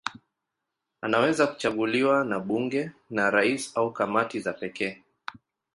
Anaweza 1.01 1.47
kuchaguliwa 1.47 2.25
na 2.25 2.39
bunge, 2.39 2.91
na 3.09 3.29
rais 3.29 3.77
au 3.77 3.93
kamati 3.93 4.39
za 4.39 4.53
pekee. 4.53 5.03